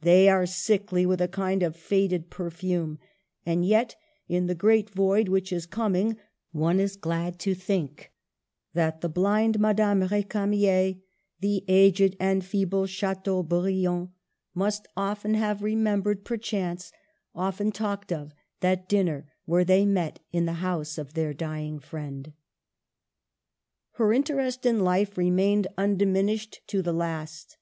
[0.00, 2.98] They are sickly with a kind of faded perfume;
[3.44, 6.16] and yet in the great void which is coming,
[6.52, 8.10] one is glad to think
[8.72, 11.02] that the blind Madame R£camier,
[11.40, 14.08] the aged and feeble Chateaubriand,
[14.54, 15.62] must often have Digitized by VjOOQIC 202 MADAME DE STAjSL.
[15.62, 16.92] remembered, perchance
[17.34, 21.78] often talked of, that din ner where they met in the house of their dying
[21.78, 22.32] friend.
[23.96, 27.58] Her interest in life remained undiminished to the last.